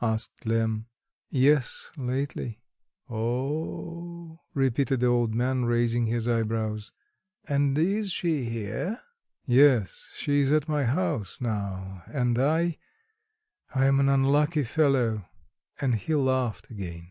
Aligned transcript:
asked 0.00 0.46
Lemm. 0.46 0.86
"Yes, 1.28 1.90
lately." 1.96 2.60
"O 3.10 3.16
oh," 3.16 4.40
repeated 4.54 5.00
the 5.00 5.08
old 5.08 5.34
man, 5.34 5.64
raising 5.64 6.06
his 6.06 6.28
eyebrows. 6.28 6.92
"And 7.48 7.76
she 7.76 7.96
is 8.42 8.52
here?" 8.52 9.00
"Yes. 9.44 10.10
She 10.14 10.40
is 10.40 10.52
at 10.52 10.68
my 10.68 10.84
house 10.84 11.40
now; 11.40 12.04
and 12.06 12.38
I... 12.38 12.78
I 13.74 13.86
am 13.86 13.98
an 13.98 14.08
unlucky 14.08 14.62
fellow." 14.62 15.26
And 15.80 15.96
he 15.96 16.14
laughed 16.14 16.70
again. 16.70 17.10